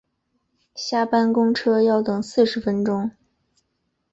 [0.73, 3.11] 下班公车要等四十分钟